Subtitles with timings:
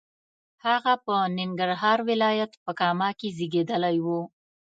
[0.65, 4.07] هغه په ننګرهار ولایت په کامه کې زیږېدلی و.